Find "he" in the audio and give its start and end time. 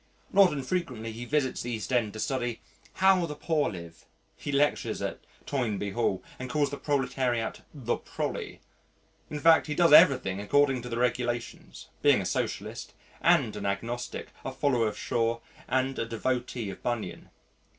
1.11-1.25, 4.35-4.51, 9.67-9.75